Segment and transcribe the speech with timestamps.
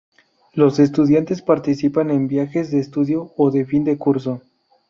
[0.55, 4.41] Los estudiantes participan en "viajes de estudio" o de fin de curso.